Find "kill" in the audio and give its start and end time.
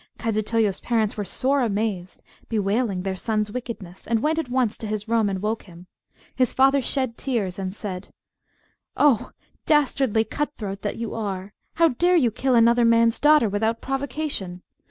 12.31-12.55